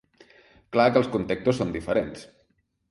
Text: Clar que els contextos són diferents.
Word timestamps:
Clar 0.77 0.87
que 0.95 0.99
els 1.03 1.11
contextos 1.17 1.61
són 1.61 1.77
diferents. 1.79 2.29